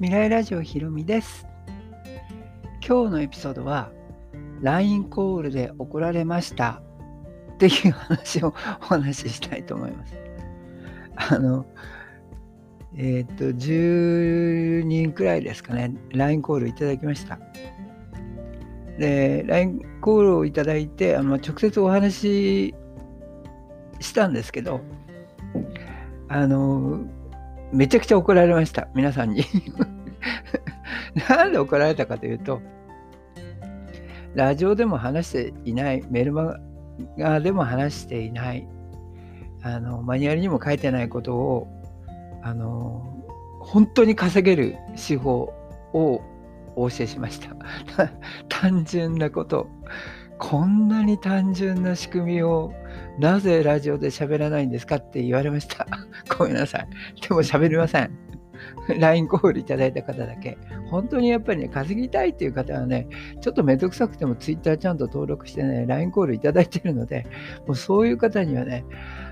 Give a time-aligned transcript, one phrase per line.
[0.00, 1.46] 未来ラジオひろみです。
[2.82, 3.90] 今日のエピソードは
[4.62, 6.80] LINE コールで怒られました。
[7.52, 10.14] っていう話をお話ししたいと思います。
[11.16, 11.66] あの
[12.96, 15.94] えっ、と10人くらいですかね。
[16.14, 17.38] LINE コールいただきました。
[18.98, 22.74] で LINE コールをいただいてあの直接お話し
[24.00, 24.80] したんですけど
[26.28, 27.00] あの
[27.70, 28.88] めちゃくちゃ怒られました。
[28.94, 29.44] 皆さんに。
[31.28, 32.60] なんで怒られたかというと
[34.34, 36.56] ラジオでも話していないメルマ
[37.18, 38.68] ガでも話していない
[39.62, 41.68] あのマニュアルにも書いてないことを
[42.42, 43.24] あの
[43.60, 45.52] 本当に稼げる手法
[45.92, 46.22] を
[46.76, 47.50] お教えしました
[48.48, 49.68] 単純なこと
[50.38, 52.72] こんなに単純な仕組みを
[53.18, 55.86] なぜラジオで喋らないんですかって言われました。
[56.38, 56.88] ごめんなさい。
[57.20, 58.29] でも喋りません。
[58.98, 60.58] LINE コールいただいた方だけ。
[60.90, 63.08] 本当にやっぱりね、稼ぎたいっていう方はね、
[63.40, 67.26] ちょっとめんどくさくても Twitter ちゃんと登録してね、LINE コールいただいてるので、
[67.66, 68.84] もうそういう方にはね、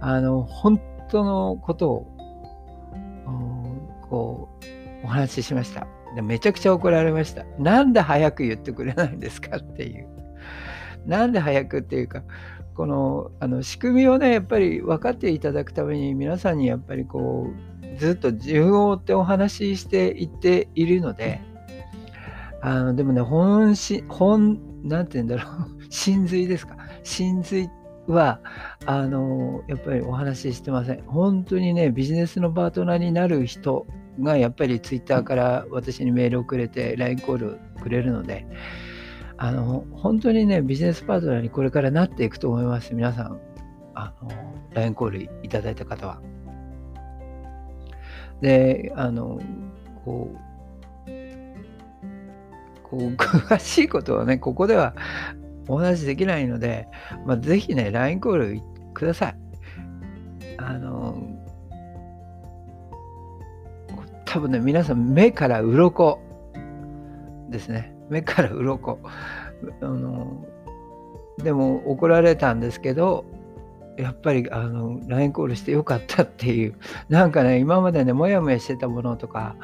[0.00, 2.06] あの、本当のことを、
[4.08, 4.48] こ
[5.02, 5.86] う、お話ししました。
[6.14, 7.44] でめちゃくちゃ怒られました。
[7.58, 10.08] なんで早く言ってくれないんですかっていう。
[11.06, 12.22] なんで早くっていうか、
[12.74, 21.40] このあの仕組みをね、やっぱり分かっていただくために、皆さんにやっぱりこう、ずっと順を追ってお話ししていっているので、
[22.62, 26.76] あのでもね、本心、本、なんて言うんだろう、 真髄ですか。
[27.02, 27.68] 真髄
[28.06, 28.40] は、
[28.86, 31.02] あの、やっぱりお話ししてません。
[31.06, 33.86] 本当にね、ビジネスのパートナーになる人
[34.20, 38.46] が、やっぱりツイッターから私にメールをくれて、LINE コールくれるので、
[39.38, 42.94] あの、本当にね、ビジネスパートナーにこれからなっていくと思います。
[42.94, 43.40] 皆さん、
[43.94, 44.30] あの、
[44.74, 46.20] LINE コールいただいた方は。
[48.40, 49.40] で、あの、
[50.04, 51.10] こう、
[52.82, 54.94] こう、 詳しいことはね、ここでは
[55.68, 56.88] お話しできないので、
[57.26, 58.60] まあ、ぜひね、LINE コール
[58.94, 59.36] ください。
[60.58, 61.16] あの、
[64.24, 66.20] 多分ね、皆さん目から鱗
[67.50, 67.94] ですね。
[68.10, 68.98] 目から鱗
[69.80, 70.44] あの
[71.38, 73.24] でも怒られたんですけど
[73.96, 76.74] やっぱりあの LINE コールしてよかったっていう
[77.08, 79.56] なんかね今までねモヤモヤしてたものとか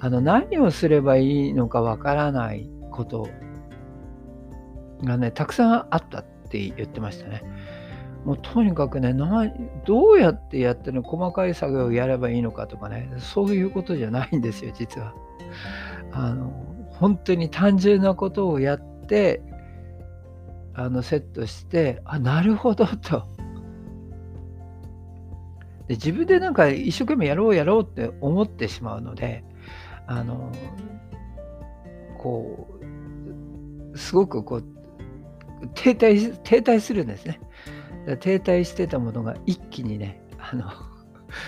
[0.00, 3.28] あの何をすればいいのかわからないこと
[5.02, 7.42] がねたくさんあったって言ってましたね。
[8.24, 9.14] もうとにかくね
[9.84, 15.12] どうやってやってるの細かい作業をやればいいのかとかねそういうことじゃないんですよ実は。
[16.12, 16.52] あの
[16.90, 19.42] 本当に単純なことをやって
[20.74, 23.26] あのセットしてあなるほどと
[25.88, 29.44] で自分でなんか一生懸命やろうやろうって思ってしまうので
[30.06, 30.52] あの
[32.18, 32.68] こ
[33.94, 34.64] うすごくこう
[35.74, 37.40] 停滞停滞するんですね。
[38.18, 40.64] 停滞してたものが一気にねあの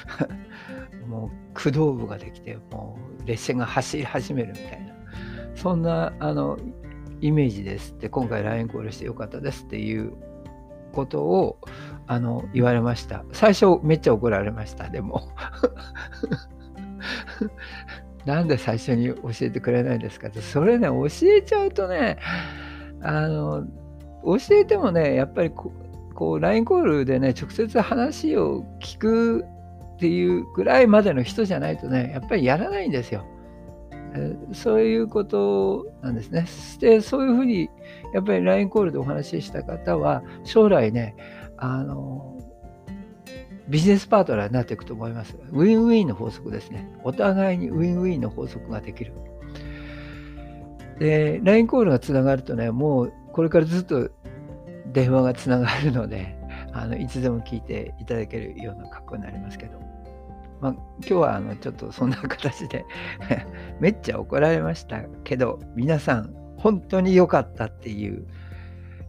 [1.09, 4.95] もう駆動部ができてもう列車が走り始めるみたいな。
[5.55, 6.59] そんなあの
[7.21, 10.13] イメージですって今回 LINE コールしてよかったですっていう
[10.93, 11.59] ことを
[12.07, 15.29] あの言われました最初めっちゃ怒られましたでも
[18.27, 22.19] なんで最初に教えてくれないんですかってそれね教えちゃうとね
[23.03, 23.65] あの
[24.25, 25.73] 教えてもねやっぱりこ
[26.33, 29.45] う LINE コールでね直接話を聞く
[29.97, 33.27] っていうぐらいまでの人じゃないとねやっぱりやらないんですよ。
[34.53, 36.47] そういうことなんですね。
[36.79, 37.69] で、そういうふうに、
[38.13, 41.17] やっぱり LINE コールでお話しした方は、将来ね、
[41.57, 42.39] あの、
[43.69, 45.37] ビジネスパートナーになっていくと思います。
[45.53, 46.91] ウィンウィンの法則ですね。
[47.03, 49.13] お互いにウィンウィンの法則ができる。
[50.99, 54.11] で、LINE コールがつながるとね、もうこれからずっと
[54.93, 56.37] 電話がつながるので、
[56.73, 59.85] あのいつでも聞いていただけるような格好になりますけど。
[60.61, 62.87] まあ、今日はあのちょっとそんな形で
[63.81, 68.27] めっちゃ怒られましたけど皆さん本当に良かったっていう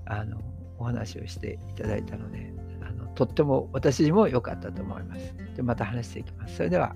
[0.05, 0.41] あの
[0.85, 5.33] お話をしていただいたのであのとっても私にも良かったと思います。
[5.55, 6.57] でまた話していきます。
[6.57, 6.95] それでは。